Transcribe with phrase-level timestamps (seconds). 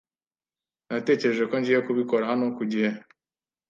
[0.89, 2.89] Natekereje ko ngiye kubikora hano ku gihe.